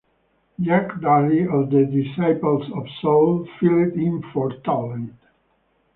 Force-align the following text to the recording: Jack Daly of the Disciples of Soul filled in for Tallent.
Jack 0.59 0.99
Daly 0.99 1.43
of 1.47 1.69
the 1.69 1.85
Disciples 1.85 2.63
of 2.75 2.87
Soul 3.03 3.47
filled 3.59 3.93
in 3.93 4.23
for 4.33 4.49
Tallent. 4.63 5.13